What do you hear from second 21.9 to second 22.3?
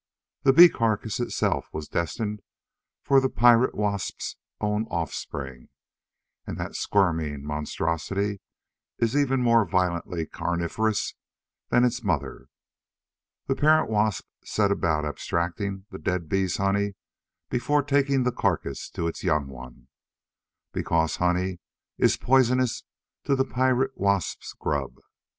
is